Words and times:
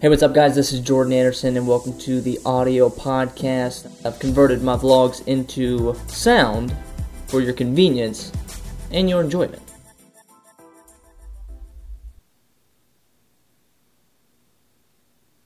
Hey, 0.00 0.08
what's 0.08 0.24
up, 0.24 0.34
guys? 0.34 0.56
This 0.56 0.72
is 0.72 0.80
Jordan 0.80 1.12
Anderson, 1.12 1.56
and 1.56 1.68
welcome 1.68 1.96
to 2.00 2.20
the 2.20 2.38
audio 2.44 2.88
podcast. 2.90 3.86
I've 4.04 4.18
converted 4.18 4.60
my 4.60 4.76
vlogs 4.76 5.26
into 5.26 5.94
sound 6.08 6.76
for 7.28 7.40
your 7.40 7.52
convenience 7.54 8.32
and 8.90 9.08
your 9.08 9.22
enjoyment. 9.22 9.62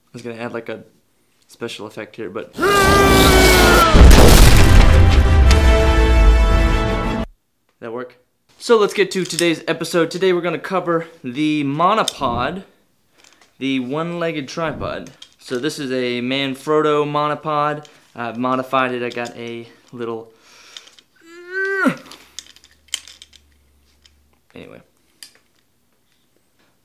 I 0.06 0.12
was 0.14 0.22
gonna 0.22 0.36
add 0.36 0.54
like 0.54 0.70
a 0.70 0.82
special 1.46 1.86
effect 1.86 2.16
here, 2.16 2.30
but 2.30 2.54
that 7.80 7.92
work? 7.92 8.16
So 8.58 8.78
let's 8.78 8.94
get 8.94 9.10
to 9.12 9.24
today's 9.24 9.62
episode. 9.68 10.10
Today 10.10 10.32
we're 10.32 10.40
gonna 10.40 10.58
cover 10.58 11.06
the 11.22 11.62
monopod, 11.64 12.64
the 13.58 13.80
one-legged 13.80 14.48
tripod. 14.48 15.10
So 15.38 15.58
this 15.58 15.78
is 15.78 15.90
a 15.90 16.20
Manfrotto 16.20 17.04
monopod. 17.04 17.86
I've 18.14 18.36
modified 18.36 18.92
it. 18.92 19.02
I 19.02 19.10
got 19.10 19.36
a 19.36 19.68
little. 19.92 20.32
Anyway. 24.54 24.82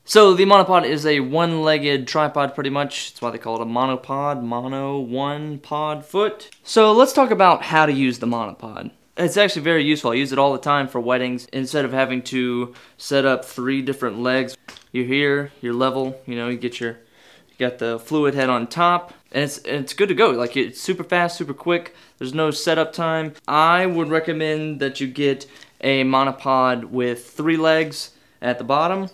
So 0.05 0.33
the 0.33 0.45
monopod 0.45 0.85
is 0.85 1.05
a 1.05 1.21
one-legged 1.21 2.07
tripod 2.07 2.53
pretty 2.53 2.69
much. 2.69 3.11
That's 3.11 3.21
why 3.21 3.31
they 3.31 3.37
call 3.37 3.55
it 3.55 3.61
a 3.61 3.65
monopod, 3.65 4.43
mono 4.43 4.99
one 4.99 5.57
pod 5.59 6.05
foot. 6.05 6.51
So 6.63 6.91
let's 6.91 7.13
talk 7.13 7.31
about 7.31 7.63
how 7.63 7.85
to 7.85 7.91
use 7.91 8.19
the 8.19 8.27
monopod. 8.27 8.91
It's 9.17 9.37
actually 9.37 9.61
very 9.63 9.83
useful. 9.83 10.11
I 10.11 10.15
use 10.15 10.31
it 10.31 10.39
all 10.39 10.53
the 10.53 10.59
time 10.59 10.87
for 10.87 10.99
weddings. 10.99 11.45
Instead 11.53 11.85
of 11.85 11.93
having 11.93 12.21
to 12.23 12.73
set 12.97 13.25
up 13.25 13.45
three 13.45 13.81
different 13.81 14.19
legs, 14.19 14.55
you're 14.93 15.05
here, 15.05 15.51
you're 15.59 15.73
level, 15.73 16.21
you 16.25 16.37
know, 16.37 16.47
you 16.47 16.57
get 16.57 16.79
your 16.79 16.91
you 17.49 17.69
got 17.69 17.79
the 17.79 17.99
fluid 17.99 18.33
head 18.33 18.49
on 18.49 18.67
top, 18.67 19.13
and 19.33 19.43
it's 19.43 19.57
it's 19.59 19.93
good 19.93 20.07
to 20.07 20.15
go. 20.15 20.31
Like 20.31 20.55
it's 20.55 20.79
super 20.79 21.03
fast, 21.03 21.37
super 21.37 21.53
quick. 21.53 21.93
There's 22.17 22.33
no 22.33 22.51
setup 22.51 22.93
time. 22.93 23.33
I 23.47 23.85
would 23.85 24.07
recommend 24.07 24.79
that 24.79 25.01
you 25.01 25.07
get 25.07 25.45
a 25.81 26.05
monopod 26.05 26.85
with 26.85 27.31
three 27.31 27.57
legs 27.57 28.11
at 28.41 28.57
the 28.57 28.63
bottom 28.63 29.09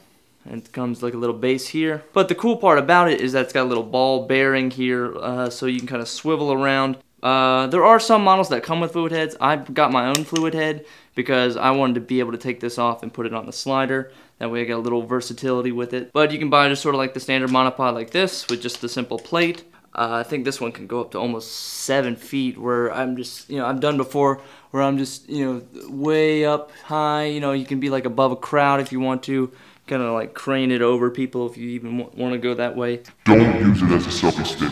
and 0.46 0.64
it 0.66 0.72
comes 0.72 1.04
like 1.04 1.14
a 1.14 1.18
little 1.18 1.36
base 1.36 1.68
here. 1.68 2.04
But 2.14 2.28
the 2.28 2.36
cool 2.36 2.58
part 2.58 2.80
about 2.80 3.10
it 3.10 3.22
is 3.22 3.34
that 3.34 3.44
it's 3.44 3.54
got 3.54 3.64
a 3.64 3.70
little 3.70 3.84
ball 3.84 4.26
bearing 4.28 4.72
here 4.72 5.16
uh, 5.18 5.50
so 5.50 5.66
you 5.66 5.80
can 5.80 5.88
kind 5.88 6.02
of 6.02 6.08
swivel 6.08 6.52
around. 6.52 6.98
Uh, 7.22 7.68
there 7.68 7.84
are 7.84 8.00
some 8.00 8.24
models 8.24 8.50
that 8.50 8.64
come 8.64 8.80
with 8.80 8.94
fluid 8.94 9.12
heads. 9.12 9.36
I've 9.42 9.74
got 9.74 9.92
my 9.92 10.08
own 10.08 10.24
fluid 10.24 10.54
head 10.54 10.86
because 11.16 11.58
I 11.58 11.72
wanted 11.72 11.96
to 11.96 12.02
be 12.02 12.20
able 12.20 12.32
to 12.32 12.38
take 12.38 12.62
this 12.62 12.78
off 12.78 13.04
and 13.04 13.14
put 13.14 13.26
it 13.26 13.34
on 13.34 13.46
the 13.46 13.52
slider. 13.52 14.12
That 14.40 14.50
way 14.50 14.62
I 14.62 14.64
get 14.64 14.78
a 14.78 14.80
little 14.80 15.06
versatility 15.06 15.72
with 15.72 15.94
it. 15.94 16.12
But 16.14 16.32
you 16.32 16.40
can 16.40 16.50
buy 16.50 16.68
just 16.70 16.82
sort 16.82 16.96
of 16.96 17.00
like 17.00 17.14
the 17.14 17.20
standard 17.20 17.50
monopod 17.50 17.94
like 17.94 18.12
this 18.12 18.48
with 18.48 18.62
just 18.62 18.82
the 18.82 18.90
simple 18.90 19.20
plate. 19.20 19.64
Uh, 19.94 20.14
I 20.14 20.24
think 20.24 20.46
this 20.46 20.62
one 20.62 20.72
can 20.72 20.88
go 20.88 21.02
up 21.02 21.12
to 21.12 21.20
almost 21.20 21.52
seven 21.52 22.16
feet 22.16 22.58
where 22.58 22.94
I'm 22.94 23.18
just, 23.18 23.50
you 23.50 23.58
know, 23.58 23.66
I've 23.66 23.80
done 23.80 23.98
before 23.98 24.42
where 24.72 24.84
I'm 24.84 24.98
just, 24.98 25.28
you 25.28 25.46
know, 25.46 25.90
way 25.90 26.46
up 26.46 26.72
high, 26.86 27.26
you 27.26 27.40
know, 27.40 27.52
you 27.52 27.66
can 27.66 27.80
be 27.80 27.90
like 27.90 28.06
above 28.06 28.32
a 28.32 28.36
crowd 28.36 28.80
if 28.80 28.92
you 28.92 29.00
want 29.00 29.24
to, 29.24 29.52
kind 29.88 30.02
of 30.02 30.14
like 30.14 30.34
crane 30.34 30.72
it 30.72 30.82
over 30.82 31.10
people 31.10 31.50
if 31.50 31.58
you 31.58 31.70
even 31.70 31.98
want 31.98 32.34
to 32.34 32.38
go 32.38 32.54
that 32.54 32.78
way. 32.78 33.02
Don't 33.26 33.60
use 33.60 33.82
it 33.82 33.92
as 33.92 34.06
a 34.06 34.10
selfie 34.10 34.46
stick. 34.46 34.72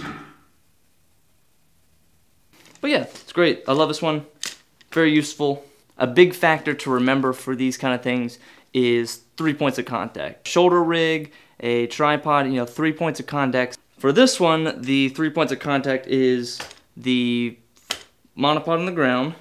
But 2.79 2.91
yeah, 2.91 3.03
it's 3.03 3.33
great. 3.33 3.63
I 3.67 3.73
love 3.73 3.89
this 3.89 4.01
one. 4.01 4.25
Very 4.91 5.11
useful. 5.11 5.65
A 5.97 6.05
big 6.05 6.35
factor 6.35 6.75
to 6.75 6.91
remember 6.91 7.33
for 7.33 7.55
these 7.55 7.75
kind 7.75 7.95
of 7.95 8.03
things 8.03 8.37
is 8.71 9.21
three 9.37 9.53
points 9.53 9.77
of 9.77 9.85
contact. 9.85 10.47
Shoulder 10.47 10.83
rig, 10.83 11.31
a 11.59 11.87
tripod, 11.87 12.47
you 12.47 12.53
know, 12.53 12.65
three 12.65 12.91
points 12.91 13.19
of 13.19 13.27
contact. 13.27 13.77
For 13.97 14.11
this 14.11 14.39
one, 14.39 14.81
the 14.81 15.09
three 15.09 15.29
points 15.29 15.53
of 15.53 15.59
contact 15.59 16.07
is 16.07 16.59
the 16.95 17.57
monopod 18.37 18.79
on 18.79 18.85
the 18.85 18.91
ground, 18.91 19.35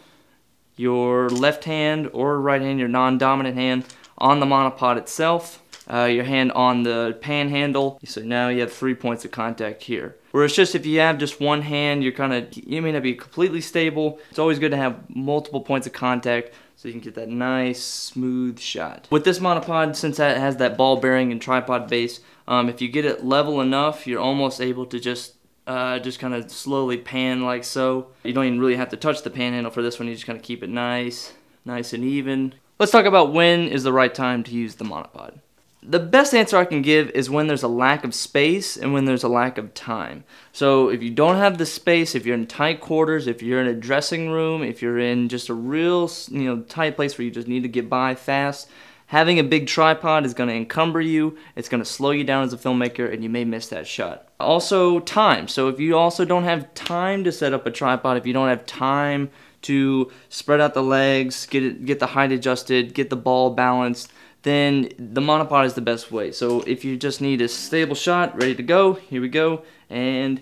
your 0.76 1.28
left 1.28 1.64
hand 1.64 2.10
or 2.12 2.40
right 2.40 2.60
hand, 2.60 2.78
your 2.78 2.88
non-dominant 2.88 3.56
hand 3.56 3.84
on 4.18 4.40
the 4.40 4.46
monopod 4.46 4.96
itself, 4.96 5.62
uh, 5.90 6.04
your 6.04 6.24
hand 6.24 6.52
on 6.52 6.82
the 6.82 7.18
pan 7.20 7.48
handle. 7.48 7.98
So 8.04 8.22
now 8.22 8.48
you 8.48 8.60
have 8.60 8.72
three 8.72 8.94
points 8.94 9.24
of 9.24 9.30
contact 9.30 9.82
here. 9.82 10.16
Whereas 10.32 10.52
just 10.52 10.74
if 10.74 10.84
you 10.84 11.00
have 11.00 11.18
just 11.18 11.40
one 11.40 11.62
hand, 11.62 12.02
you're 12.02 12.12
kind 12.12 12.34
of, 12.34 12.54
you 12.54 12.82
may 12.82 12.92
not 12.92 13.02
be 13.02 13.14
completely 13.14 13.60
stable. 13.60 14.18
It's 14.30 14.38
always 14.38 14.58
good 14.58 14.70
to 14.72 14.76
have 14.76 15.08
multiple 15.08 15.62
points 15.62 15.86
of 15.86 15.92
contact 15.92 16.52
so 16.76 16.88
you 16.88 16.92
can 16.92 17.00
get 17.00 17.14
that 17.14 17.28
nice 17.28 17.82
smooth 17.82 18.58
shot. 18.58 19.08
With 19.10 19.24
this 19.24 19.38
monopod, 19.38 19.96
since 19.96 20.20
it 20.20 20.36
has 20.36 20.58
that 20.58 20.76
ball 20.76 20.98
bearing 20.98 21.32
and 21.32 21.40
tripod 21.40 21.88
base, 21.88 22.20
um, 22.46 22.68
if 22.68 22.80
you 22.80 22.88
get 22.88 23.06
it 23.06 23.24
level 23.24 23.60
enough, 23.60 24.06
you're 24.06 24.20
almost 24.20 24.60
able 24.60 24.86
to 24.86 25.00
just 25.00 25.32
uh, 25.66 25.98
just 25.98 26.20
kind 26.20 26.34
of 26.34 26.50
slowly 26.50 26.98
pan 26.98 27.42
like 27.42 27.64
so. 27.64 28.08
You 28.22 28.32
don't 28.32 28.44
even 28.44 28.60
really 28.60 28.76
have 28.76 28.90
to 28.90 28.96
touch 28.96 29.22
the 29.22 29.30
pan 29.30 29.52
handle 29.52 29.72
for 29.72 29.82
this 29.82 29.98
one. 29.98 30.06
You 30.06 30.14
just 30.14 30.26
kind 30.26 30.38
of 30.38 30.44
keep 30.44 30.62
it 30.62 30.70
nice, 30.70 31.32
nice 31.64 31.92
and 31.92 32.04
even. 32.04 32.54
Let's 32.78 32.92
talk 32.92 33.06
about 33.06 33.32
when 33.32 33.68
is 33.68 33.82
the 33.82 33.92
right 33.92 34.14
time 34.14 34.44
to 34.44 34.52
use 34.52 34.76
the 34.76 34.84
monopod. 34.84 35.40
The 35.88 36.00
best 36.00 36.34
answer 36.34 36.56
I 36.56 36.64
can 36.64 36.82
give 36.82 37.10
is 37.10 37.30
when 37.30 37.46
there's 37.46 37.62
a 37.62 37.68
lack 37.68 38.02
of 38.02 38.12
space 38.12 38.76
and 38.76 38.92
when 38.92 39.04
there's 39.04 39.22
a 39.22 39.28
lack 39.28 39.56
of 39.56 39.72
time. 39.72 40.24
So 40.52 40.88
if 40.88 41.00
you 41.00 41.10
don't 41.10 41.36
have 41.36 41.58
the 41.58 41.66
space, 41.66 42.16
if 42.16 42.26
you're 42.26 42.34
in 42.34 42.48
tight 42.48 42.80
quarters, 42.80 43.28
if 43.28 43.40
you're 43.40 43.60
in 43.60 43.68
a 43.68 43.74
dressing 43.74 44.30
room, 44.30 44.64
if 44.64 44.82
you're 44.82 44.98
in 44.98 45.28
just 45.28 45.48
a 45.48 45.54
real 45.54 46.10
you 46.28 46.42
know 46.42 46.62
tight 46.62 46.96
place 46.96 47.16
where 47.16 47.24
you 47.24 47.30
just 47.30 47.46
need 47.46 47.62
to 47.62 47.68
get 47.68 47.88
by 47.88 48.16
fast, 48.16 48.68
having 49.06 49.38
a 49.38 49.44
big 49.44 49.68
tripod 49.68 50.26
is 50.26 50.34
going 50.34 50.48
to 50.48 50.56
encumber 50.56 51.00
you, 51.00 51.38
it's 51.54 51.68
going 51.68 51.82
to 51.82 51.88
slow 51.88 52.10
you 52.10 52.24
down 52.24 52.42
as 52.44 52.52
a 52.52 52.58
filmmaker, 52.58 53.12
and 53.12 53.22
you 53.22 53.30
may 53.30 53.44
miss 53.44 53.68
that 53.68 53.86
shot. 53.86 54.28
Also, 54.40 54.98
time. 55.00 55.46
So 55.46 55.68
if 55.68 55.78
you 55.78 55.96
also 55.96 56.24
don't 56.24 56.44
have 56.44 56.72
time 56.74 57.22
to 57.24 57.32
set 57.32 57.54
up 57.54 57.64
a 57.64 57.70
tripod, 57.70 58.16
if 58.16 58.26
you 58.26 58.32
don't 58.32 58.48
have 58.48 58.66
time 58.66 59.30
to 59.62 60.10
spread 60.28 60.60
out 60.60 60.74
the 60.74 60.82
legs, 60.82 61.46
get 61.46 61.62
it, 61.62 61.84
get 61.84 61.98
the 61.98 62.06
height 62.08 62.32
adjusted, 62.32 62.94
get 62.94 63.10
the 63.10 63.16
ball 63.16 63.50
balanced, 63.50 64.12
then 64.46 64.92
the 64.96 65.20
monopod 65.20 65.66
is 65.66 65.74
the 65.74 65.80
best 65.80 66.12
way. 66.12 66.30
So 66.30 66.60
if 66.62 66.84
you 66.84 66.96
just 66.96 67.20
need 67.20 67.40
a 67.40 67.48
stable 67.48 67.96
shot, 67.96 68.36
ready 68.40 68.54
to 68.54 68.62
go, 68.62 68.92
here 68.94 69.20
we 69.20 69.28
go, 69.28 69.64
and 69.90 70.40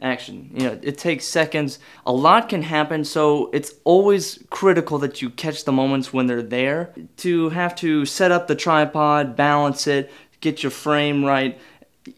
action. 0.00 0.50
You 0.52 0.66
know, 0.66 0.80
it 0.82 0.98
takes 0.98 1.24
seconds. 1.26 1.78
A 2.04 2.12
lot 2.12 2.48
can 2.48 2.62
happen, 2.62 3.04
so 3.04 3.48
it's 3.52 3.74
always 3.84 4.42
critical 4.50 4.98
that 4.98 5.22
you 5.22 5.30
catch 5.30 5.64
the 5.64 5.70
moments 5.70 6.12
when 6.12 6.26
they're 6.26 6.42
there. 6.42 6.92
To 7.18 7.50
have 7.50 7.76
to 7.76 8.04
set 8.04 8.32
up 8.32 8.48
the 8.48 8.56
tripod, 8.56 9.36
balance 9.36 9.86
it, 9.86 10.10
get 10.40 10.64
your 10.64 10.72
frame 10.72 11.24
right, 11.24 11.56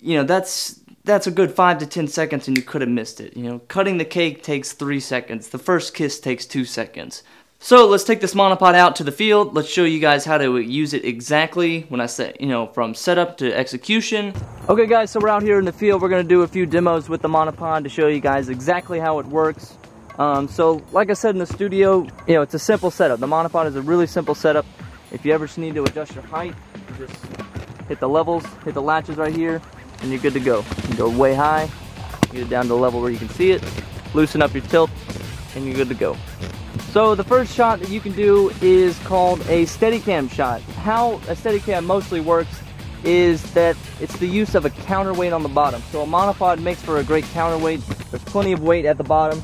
you 0.01 0.17
know, 0.17 0.25
that's 0.25 0.81
that's 1.05 1.27
a 1.27 1.31
good 1.31 1.53
five 1.55 1.79
to 1.79 1.87
ten 1.87 2.09
seconds 2.09 2.49
and 2.49 2.57
you 2.57 2.63
could 2.63 2.81
have 2.81 2.91
missed 2.91 3.21
it. 3.21 3.37
You 3.37 3.43
know, 3.45 3.59
cutting 3.69 3.99
the 3.99 4.05
cake 4.05 4.43
takes 4.43 4.73
three 4.73 5.01
seconds. 5.01 5.49
The 5.49 5.59
first 5.59 5.95
kiss 5.95 6.21
takes 6.21 6.47
two 6.47 6.65
seconds. 6.65 7.23
So 7.61 7.87
let's 7.87 8.05
take 8.05 8.21
this 8.21 8.35
monopod 8.35 8.75
out 8.75 8.97
to 8.97 9.05
the 9.05 9.13
field. 9.13 9.53
Let's 9.53 9.69
show 9.69 9.85
you 9.85 9.99
guys 9.99 10.25
how 10.25 10.39
to 10.39 10.59
use 10.59 10.95
it 10.95 11.05
exactly 11.05 11.83
when 11.89 12.01
I 12.01 12.07
say, 12.07 12.35
you 12.39 12.47
know, 12.47 12.69
from 12.69 12.95
setup 12.95 13.37
to 13.39 13.53
execution. 13.53 14.33
Okay 14.69 14.87
guys, 14.87 15.11
so 15.11 15.19
we're 15.21 15.29
out 15.29 15.43
here 15.43 15.59
in 15.59 15.65
the 15.65 15.73
field. 15.73 16.01
We're 16.01 16.09
gonna 16.09 16.23
do 16.23 16.43
a 16.43 16.49
few 16.49 16.67
demos 16.67 17.09
with 17.09 17.21
the 17.21 17.29
monopod 17.29 17.83
to 17.83 17.89
show 17.89 18.07
you 18.07 18.21
guys 18.21 18.49
exactly 18.49 19.01
how 19.01 19.19
it 19.19 19.27
works. 19.27 19.77
Um, 20.19 20.47
so 20.47 20.83
like 20.93 21.11
I 21.11 21.15
said 21.15 21.35
in 21.35 21.41
the 21.41 21.47
studio, 21.47 22.07
you 22.27 22.35
know, 22.35 22.43
it's 22.43 22.55
a 22.55 22.59
simple 22.61 22.93
setup. 22.93 23.19
The 23.19 23.27
monopod 23.27 23.67
is 23.67 23.75
a 23.75 23.83
really 23.83 24.07
simple 24.07 24.37
setup. 24.37 24.65
If 25.11 25.27
you 25.27 25.35
ever 25.35 25.47
just 25.47 25.59
need 25.59 25.75
to 25.75 25.83
adjust 25.83 26.15
your 26.15 26.25
height, 26.25 26.55
just 26.97 27.15
hit 27.89 27.99
the 27.99 28.09
levels, 28.09 28.47
hit 28.65 28.75
the 28.75 28.83
latches 28.83 29.17
right 29.17 29.35
here, 29.35 29.61
and 30.01 30.11
you're 30.11 30.21
good 30.21 30.35
to 30.35 30.41
go. 30.41 30.65
You 30.89 30.95
go 30.95 31.11
way 31.11 31.35
high, 31.35 31.69
get 32.31 32.43
it 32.43 32.49
down 32.49 32.63
to 32.65 32.69
the 32.69 32.77
level 32.77 33.03
where 33.03 33.11
you 33.11 33.19
can 33.19 33.29
see 33.31 33.51
it, 33.51 33.65
loosen 34.15 34.43
up 34.43 34.55
your 34.55 34.63
tilt, 34.65 34.91
and 35.57 35.67
you're 35.67 35.75
good 35.75 35.89
to 35.89 35.95
go. 35.95 36.17
So 36.93 37.15
the 37.15 37.25
first 37.25 37.55
shot 37.55 37.81
that 37.81 37.91
you 37.91 38.01
can 38.01 38.13
do 38.13 38.51
is 38.63 38.99
called 39.01 39.41
a 39.43 39.67
Steadicam 39.67 40.31
shot. 40.31 40.63
How 40.63 41.17
a 41.29 41.35
Steadicam 41.35 41.85
mostly 41.85 42.21
works 42.21 42.61
is 43.05 43.43
that 43.53 43.77
it's 44.01 44.17
the 44.19 44.27
use 44.27 44.55
of 44.55 44.65
a 44.65 44.71
counterweight 44.71 45.33
on 45.35 45.43
the 45.43 45.51
bottom. 45.51 45.83
So 45.93 46.03
a 46.03 46.07
monopod 46.07 46.61
makes 46.61 46.81
for 46.81 46.99
a 46.99 47.05
great 47.05 47.25
counterweight. 47.27 47.81
There's 48.11 48.25
plenty 48.25 48.53
of 48.53 48.63
weight 48.63 48.87
at 48.87 48.97
the 48.97 49.05
bottom. 49.05 49.43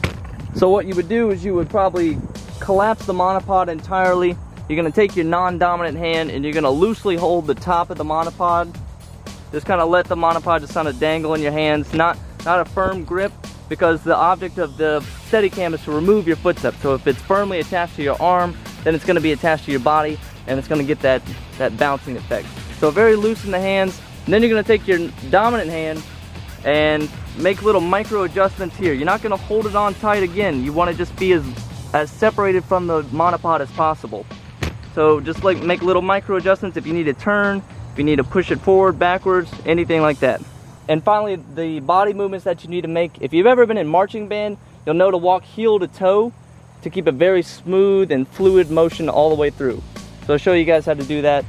So 0.55 0.70
what 0.70 0.87
you 0.87 0.94
would 0.94 1.08
do 1.08 1.31
is 1.31 1.44
you 1.44 1.55
would 1.55 1.69
probably 1.69 2.19
collapse 2.61 3.05
the 3.05 3.12
monopod 3.12 3.69
entirely. 3.69 4.37
You're 4.69 4.76
gonna 4.76 4.90
take 4.90 5.14
your 5.14 5.26
non-dominant 5.26 5.99
hand 5.99 6.31
and 6.31 6.44
you're 6.44 6.55
gonna 6.55 6.70
loosely 6.70 7.14
hold 7.14 7.47
the 7.47 7.55
top 7.55 7.90
of 7.90 7.99
the 7.99 8.05
monopod. 8.05 8.75
Just 9.52 9.67
kind 9.67 9.82
of 9.82 9.90
let 9.90 10.06
the 10.06 10.17
monopod 10.17 10.61
just 10.61 10.73
kind 10.73 10.88
of 10.88 10.99
dangle 10.99 11.35
in 11.35 11.43
your 11.43 11.52
hands. 11.52 11.93
Not, 11.93 12.19
not 12.47 12.61
a 12.61 12.64
firm 12.64 13.05
grip 13.05 13.32
because 13.69 14.02
the 14.02 14.17
object 14.17 14.58
of 14.58 14.79
the 14.79 15.06
Steadicam 15.35 15.75
is 15.75 15.83
to 15.83 15.91
remove 15.91 16.29
your 16.29 16.37
footstep. 16.37 16.77
So 16.77 16.95
if 16.95 17.09
it's 17.09 17.21
firmly 17.21 17.59
attached 17.59 17.97
to 17.97 18.05
your 18.05 18.21
arm, 18.23 18.57
then 18.85 18.95
it's 18.95 19.05
gonna 19.05 19.21
be 19.21 19.33
attached 19.33 19.65
to 19.65 19.73
your 19.73 19.81
body 19.81 20.17
and 20.47 20.61
it's 20.61 20.69
gonna 20.69 20.85
get 20.85 21.01
that, 21.01 21.23
that 21.59 21.77
bouncing 21.77 22.17
effect. 22.17 22.47
So 22.79 22.93
very 22.93 23.17
loose 23.17 23.45
in 23.45 23.51
the 23.51 23.59
hands. 23.59 24.01
And 24.25 24.33
then 24.33 24.43
you're 24.43 24.51
gonna 24.51 24.63
take 24.63 24.87
your 24.87 25.09
dominant 25.31 25.71
hand 25.71 26.01
and 26.65 27.11
make 27.37 27.63
little 27.63 27.81
micro 27.81 28.23
adjustments 28.23 28.77
here. 28.77 28.93
You're 28.93 29.07
not 29.07 29.23
gonna 29.23 29.37
hold 29.37 29.67
it 29.67 29.75
on 29.75 29.95
tight 29.95 30.23
again. 30.23 30.63
You 30.63 30.73
wanna 30.73 30.95
just 30.95 31.17
be 31.17 31.33
as, 31.33 31.45
as 31.93 32.13
separated 32.13 32.65
from 32.65 32.87
the 32.87 33.03
monopod 33.05 33.59
as 33.59 33.71
possible. 33.73 34.25
So 34.95 35.19
just 35.19 35.43
like 35.43 35.61
make 35.65 35.83
little 35.83 36.03
micro 36.03 36.37
adjustments 36.37 36.77
if 36.77 36.87
you 36.87 36.93
need 36.93 37.05
to 37.05 37.13
turn, 37.13 37.61
if 37.91 37.99
you 37.99 38.05
need 38.05 38.17
to 38.17 38.25
push 38.25 38.53
it 38.53 38.61
forward, 38.61 39.01
backwards, 39.01 39.51
anything 39.67 40.01
like 40.01 40.21
that. 40.21 40.41
And 40.89 41.03
finally, 41.03 41.37
the 41.57 41.81
body 41.81 42.13
movements 42.13 42.45
that 42.45 42.63
you 42.63 42.71
need 42.71 42.83
to 42.83 42.89
make. 42.89 43.21
If 43.21 43.33
you've 43.33 43.47
ever 43.47 43.67
been 43.67 43.79
in 43.79 43.89
marching 43.89 44.29
band, 44.29 44.59
you'll 44.87 44.95
know 44.95 45.11
to 45.11 45.17
walk 45.17 45.45
heel 45.45 45.79
to 45.79 45.87
toe 45.87 46.33
to 46.83 46.91
keep 46.91 47.07
a 47.07 47.13
very 47.13 47.43
smooth 47.43 48.13
and 48.13 48.29
fluid 48.29 48.71
motion 48.71 49.09
all 49.09 49.31
the 49.31 49.35
way 49.35 49.51
through. 49.51 49.83
So 50.27 50.35
I'll 50.35 50.39
show 50.39 50.53
you 50.53 50.65
guys 50.65 50.87
how 50.87 50.95
to 50.95 51.05
do 51.05 51.23
that. 51.23 51.45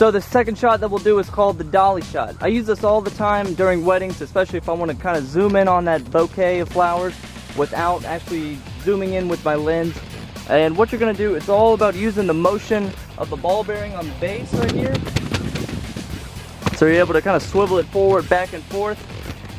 So 0.00 0.10
the 0.10 0.22
second 0.22 0.56
shot 0.56 0.80
that 0.80 0.88
we'll 0.88 1.00
do 1.00 1.18
is 1.18 1.28
called 1.28 1.58
the 1.58 1.64
dolly 1.64 2.00
shot. 2.00 2.34
I 2.40 2.46
use 2.46 2.66
this 2.66 2.84
all 2.84 3.02
the 3.02 3.10
time 3.10 3.52
during 3.52 3.84
weddings, 3.84 4.20
especially 4.22 4.56
if 4.56 4.66
I 4.68 4.72
want 4.72 4.90
to 4.90 4.96
kind 4.96 5.18
of 5.18 5.24
zoom 5.24 5.56
in 5.56 5.68
on 5.68 5.84
that 5.84 6.10
bouquet 6.10 6.60
of 6.60 6.70
flowers 6.70 7.14
without 7.54 8.04
actually 8.04 8.56
zooming 8.82 9.12
in 9.12 9.28
with 9.28 9.44
my 9.44 9.56
lens. 9.56 9.94
And 10.48 10.74
what 10.76 10.90
you're 10.90 10.98
gonna 10.98 11.12
do, 11.12 11.34
it's 11.34 11.50
all 11.50 11.74
about 11.74 11.94
using 11.94 12.26
the 12.26 12.32
motion 12.32 12.90
of 13.18 13.28
the 13.28 13.36
ball 13.36 13.62
bearing 13.62 13.94
on 13.94 14.08
the 14.08 14.14
base 14.14 14.50
right 14.54 14.72
here. 14.72 15.19
So 16.80 16.86
you're 16.86 17.00
able 17.00 17.12
to 17.12 17.20
kind 17.20 17.36
of 17.36 17.42
swivel 17.42 17.76
it 17.76 17.84
forward, 17.88 18.26
back 18.30 18.54
and 18.54 18.64
forth. 18.64 18.98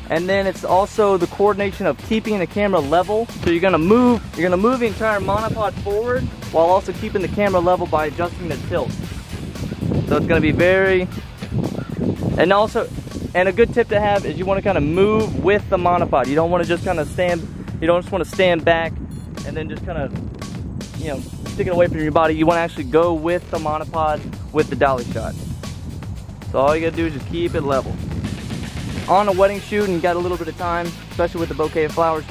And 0.10 0.28
then 0.28 0.48
it's 0.48 0.64
also 0.64 1.18
the 1.18 1.28
coordination 1.28 1.86
of 1.86 1.96
keeping 2.10 2.40
the 2.40 2.48
camera 2.48 2.80
level. 2.80 3.28
So 3.28 3.52
you're 3.52 3.62
gonna 3.62 3.78
move, 3.78 4.24
you're 4.36 4.50
gonna 4.50 4.60
move 4.60 4.80
the 4.80 4.88
entire 4.88 5.20
monopod 5.20 5.74
forward 5.84 6.24
while 6.52 6.66
also 6.66 6.92
keeping 6.94 7.22
the 7.22 7.28
camera 7.28 7.60
level 7.60 7.86
by 7.86 8.08
adjusting 8.08 8.48
the 8.48 8.58
tilt. 8.70 8.92
So 10.08 10.18
it's 10.18 10.26
gonna 10.26 10.42
be 10.42 10.52
very, 10.52 11.08
and 12.40 12.52
also, 12.52 12.90
and 13.36 13.48
a 13.48 13.52
good 13.52 13.72
tip 13.72 13.90
to 13.90 14.00
have 14.00 14.26
is 14.26 14.40
you 14.40 14.46
wanna 14.46 14.64
kind 14.64 14.80
of 14.80 14.84
move 14.84 15.44
with 15.44 15.70
the 15.70 15.78
monopod. 15.78 16.26
You 16.26 16.34
don't 16.34 16.50
wanna 16.50 16.66
just 16.66 16.84
kind 16.84 17.00
of 17.00 17.08
stand, 17.08 17.48
you 17.80 17.86
don't 17.86 18.02
just 18.02 18.12
wanna 18.12 18.26
stand 18.26 18.66
back 18.66 18.94
and 19.46 19.56
then 19.56 19.70
just 19.70 19.86
kind 19.86 20.00
of, 20.00 21.00
you 21.00 21.10
know, 21.10 21.20
stick 21.50 21.68
it 21.68 21.70
away 21.70 21.86
from 21.86 22.00
your 22.00 22.12
body. 22.14 22.34
You 22.34 22.48
wanna 22.48 22.62
actually 22.62 22.86
go 22.86 23.14
with 23.14 23.48
the 23.52 23.60
monopod 23.60 24.22
with 24.54 24.72
the 24.72 24.76
dolly 24.76 25.06
shot. 25.14 25.36
So 26.52 26.60
all 26.60 26.76
you 26.76 26.82
gotta 26.82 26.96
do 26.96 27.08
is 27.08 27.14
just 27.14 27.28
keep 27.30 27.56
it 27.56 27.62
level. 27.62 27.96
On 29.08 29.28
a 29.28 29.32
wedding 29.32 29.62
shoot 29.62 29.86
and 29.86 29.94
you 29.94 30.00
got 30.00 30.16
a 30.16 30.20
little 30.20 30.38
bit 30.38 30.48
of 30.48 30.58
time, 30.58 30.88
especially 31.12 31.40
with 31.40 31.50
the 31.50 31.56
bouquet 31.56 31.86
of 31.86 31.94
flowers, 31.94 32.26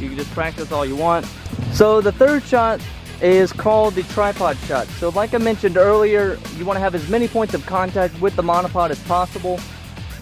you 0.00 0.08
can 0.08 0.16
just 0.16 0.30
practice 0.32 0.72
all 0.72 0.84
you 0.86 0.96
want. 0.96 1.26
So 1.72 2.00
the 2.00 2.12
third 2.12 2.42
shot 2.42 2.80
is 3.20 3.52
called 3.52 3.94
the 3.94 4.02
tripod 4.04 4.56
shot. 4.66 4.86
So 4.88 5.10
like 5.10 5.34
I 5.34 5.38
mentioned 5.38 5.76
earlier, 5.76 6.38
you 6.56 6.64
want 6.64 6.76
to 6.76 6.80
have 6.80 6.94
as 6.94 7.08
many 7.08 7.28
points 7.28 7.54
of 7.54 7.64
contact 7.66 8.18
with 8.20 8.34
the 8.34 8.42
monopod 8.42 8.90
as 8.90 9.02
possible. 9.04 9.60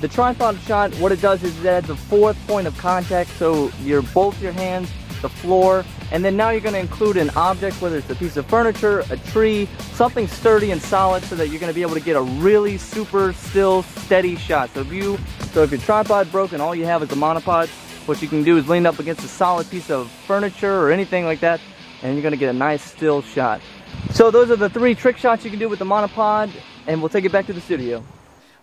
The 0.01 0.09
tripod 0.09 0.59
shot, 0.61 0.93
what 0.97 1.13
it 1.13 1.21
does 1.21 1.43
is 1.45 1.59
it 1.65 1.69
adds 1.69 1.91
a 1.91 1.97
fourth 1.97 2.37
point 2.47 2.67
of 2.67 2.77
contact, 2.77 3.31
so 3.31 3.71
you're 3.83 4.03
both 4.03 4.41
your 4.43 4.53
hands, 4.53 4.91
the 5.25 5.29
floor, 5.31 5.85
and 6.13 6.23
then 6.23 6.37
now 6.37 6.51
you're 6.51 6.61
going 6.61 6.75
to 6.75 6.81
include 6.81 7.17
an 7.17 7.31
object, 7.31 7.81
whether 7.81 7.97
it's 7.97 8.11
a 8.11 8.15
piece 8.15 8.37
of 8.37 8.45
furniture, 8.47 9.01
a 9.11 9.17
tree, 9.17 9.67
something 9.95 10.29
sturdy 10.29 10.71
and 10.71 10.81
solid 10.81 11.23
so 11.25 11.35
that 11.35 11.49
you're 11.49 11.59
going 11.59 11.73
to 11.73 11.75
be 11.75 11.81
able 11.81 11.95
to 11.95 12.01
get 12.01 12.15
a 12.15 12.21
really 12.21 12.77
super 12.77 13.33
still, 13.33 13.83
steady 14.05 14.37
shot. 14.37 14.69
So 14.75 14.81
if 14.83 14.93
you, 14.93 15.19
so 15.53 15.63
if 15.63 15.71
your 15.71 15.81
tripod 15.81 16.31
broke 16.31 16.53
and 16.53 16.61
all 16.61 16.75
you 16.75 16.85
have 16.85 17.03
is 17.03 17.11
a 17.11 17.17
monopod, 17.17 17.69
what 18.07 18.21
you 18.21 18.29
can 18.29 18.45
do 18.45 18.59
is 18.59 18.69
lean 18.69 18.85
up 18.85 18.99
against 18.99 19.25
a 19.25 19.29
solid 19.29 19.69
piece 19.71 19.91
of 19.91 20.11
furniture 20.27 20.79
or 20.79 20.93
anything 20.93 21.25
like 21.25 21.41
that, 21.41 21.59
and 22.03 22.15
you're 22.15 22.23
gonna 22.23 22.37
get 22.37 22.51
a 22.51 22.59
nice 22.59 22.83
still 22.83 23.23
shot. 23.23 23.63
So 24.11 24.31
those 24.31 24.51
are 24.51 24.57
the 24.57 24.69
three 24.69 24.95
trick 24.95 25.17
shots 25.17 25.43
you 25.43 25.51
can 25.51 25.59
do 25.59 25.71
with 25.71 25.79
the 25.79 25.87
monopod, 25.87 26.51
and 26.87 27.01
we'll 27.01 27.09
take 27.09 27.25
it 27.25 27.33
back 27.33 27.47
to 27.47 27.55
the 27.55 27.63
studio. 27.63 28.05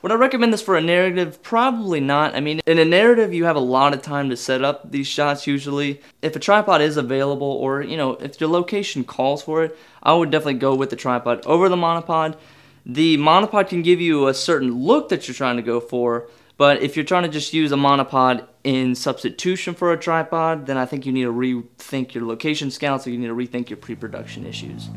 Would 0.02 0.12
I 0.12 0.16
recommend 0.16 0.52
this 0.52 0.64
for 0.64 0.76
a 0.76 0.82
narrative? 0.82 1.44
Probably 1.44 2.00
not. 2.00 2.34
I 2.34 2.40
mean, 2.40 2.60
in 2.66 2.80
a 2.80 2.86
narrative, 2.86 3.36
you 3.36 3.46
have 3.46 3.56
a 3.56 3.60
lot 3.60 3.94
of 3.94 4.02
time 4.02 4.32
to 4.32 4.38
set 4.38 4.64
up 4.64 4.90
these 4.90 5.06
shots 5.06 5.46
usually. 5.46 6.02
If 6.24 6.36
a 6.36 6.40
tripod 6.40 6.82
is 6.82 6.98
available, 6.98 7.48
or, 7.48 7.84
you 7.84 7.98
know, 7.98 8.14
if 8.14 8.42
your 8.42 8.50
location 8.50 9.04
calls 9.04 9.44
for 9.44 9.64
it, 9.64 9.78
I 10.02 10.14
would 10.16 10.32
definitely 10.32 10.56
go 10.56 10.74
with 10.74 10.90
the 10.90 10.96
tripod 10.96 11.46
over 11.46 11.70
the 11.70 11.76
monopod. 11.76 12.36
The 12.84 13.18
monopod 13.18 13.70
can 13.70 13.84
give 13.84 14.02
you 14.02 14.28
a 14.28 14.34
certain 14.34 14.74
look 14.74 15.10
that 15.10 15.28
you're 15.28 15.36
trying 15.36 15.58
to 15.58 15.62
go 15.62 15.80
for, 15.80 16.28
but 16.58 16.82
if 16.82 16.96
you're 16.96 17.06
trying 17.06 17.24
to 17.24 17.30
just 17.30 17.54
use 17.54 17.72
a 17.72 17.76
monopod 17.76 18.48
in 18.64 18.96
substitution 18.96 19.76
for 19.76 19.94
a 19.94 19.98
tripod, 19.98 20.66
then 20.66 20.78
I 20.78 20.88
think 20.88 21.06
you 21.06 21.12
need 21.12 21.26
to 21.26 21.32
rethink 21.32 22.16
your 22.16 22.26
location 22.26 22.72
scouts 22.72 23.06
or 23.06 23.12
you 23.12 23.20
need 23.20 23.28
to 23.28 23.36
rethink 23.36 23.70
your 23.70 23.78
pre-production 23.78 24.48
issues. 24.48 24.90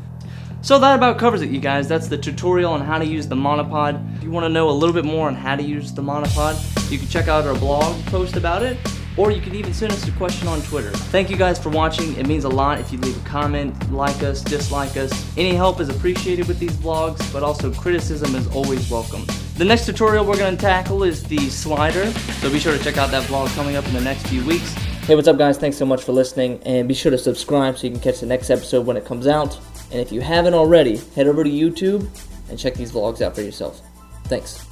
So 0.65 0.79
that 0.79 0.95
about 0.95 1.19
covers 1.19 1.43
it, 1.43 1.51
you 1.51 1.59
guys. 1.59 1.87
That's 1.87 2.07
the 2.07 2.17
tutorial 2.17 2.73
on 2.73 2.81
how 2.81 2.97
to 2.97 3.05
use 3.05 3.27
the 3.27 3.35
monopod. 3.35 4.17
If 4.17 4.23
you 4.23 4.31
want 4.31 4.45
to 4.45 4.49
know 4.49 4.67
a 4.67 4.71
little 4.71 4.95
bit 4.95 5.05
more 5.05 5.27
on 5.27 5.35
how 5.35 5.55
to 5.55 5.61
use 5.61 5.93
the 5.93 6.01
monopod, 6.01 6.55
you 6.89 6.97
can 6.97 7.07
check 7.07 7.27
out 7.27 7.45
our 7.45 7.53
blog 7.53 8.03
post 8.07 8.35
about 8.35 8.63
it, 8.63 8.75
or 9.15 9.29
you 9.29 9.39
can 9.39 9.53
even 9.53 9.75
send 9.75 9.91
us 9.91 10.07
a 10.07 10.11
question 10.13 10.47
on 10.47 10.63
Twitter. 10.63 10.89
Thank 10.89 11.29
you 11.29 11.37
guys 11.37 11.59
for 11.59 11.69
watching. 11.69 12.17
It 12.17 12.25
means 12.25 12.45
a 12.45 12.49
lot 12.49 12.79
if 12.79 12.91
you 12.91 12.97
leave 12.97 13.15
a 13.15 13.29
comment, 13.29 13.91
like 13.91 14.23
us, 14.23 14.41
dislike 14.41 14.97
us. 14.97 15.37
Any 15.37 15.53
help 15.53 15.79
is 15.79 15.89
appreciated 15.89 16.47
with 16.47 16.57
these 16.57 16.75
vlogs, 16.77 17.31
but 17.31 17.43
also 17.43 17.71
criticism 17.71 18.33
is 18.33 18.47
always 18.47 18.89
welcome. 18.89 19.23
The 19.59 19.65
next 19.65 19.85
tutorial 19.85 20.25
we're 20.25 20.35
going 20.35 20.57
to 20.57 20.61
tackle 20.61 21.03
is 21.03 21.21
the 21.25 21.47
slider, 21.51 22.09
so 22.41 22.51
be 22.51 22.57
sure 22.57 22.75
to 22.75 22.83
check 22.83 22.97
out 22.97 23.11
that 23.11 23.21
vlog 23.27 23.53
coming 23.53 23.75
up 23.75 23.85
in 23.85 23.93
the 23.93 24.01
next 24.01 24.25
few 24.25 24.43
weeks. 24.43 24.73
Hey, 25.03 25.13
what's 25.13 25.27
up, 25.27 25.37
guys? 25.37 25.59
Thanks 25.59 25.77
so 25.77 25.85
much 25.85 26.03
for 26.03 26.11
listening, 26.11 26.59
and 26.63 26.87
be 26.87 26.95
sure 26.95 27.11
to 27.11 27.19
subscribe 27.19 27.77
so 27.77 27.85
you 27.85 27.91
can 27.91 28.01
catch 28.01 28.19
the 28.21 28.25
next 28.25 28.49
episode 28.49 28.87
when 28.87 28.97
it 28.97 29.05
comes 29.05 29.27
out. 29.27 29.59
And 29.91 29.99
if 29.99 30.11
you 30.11 30.21
haven't 30.21 30.53
already, 30.53 30.97
head 31.15 31.27
over 31.27 31.43
to 31.43 31.49
YouTube 31.49 32.07
and 32.49 32.59
check 32.59 32.75
these 32.75 32.91
vlogs 32.91 33.21
out 33.21 33.35
for 33.35 33.41
yourself. 33.41 33.81
Thanks. 34.25 34.65